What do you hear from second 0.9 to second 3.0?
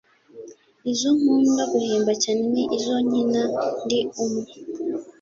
izo nkunda guhimba cyane ni izo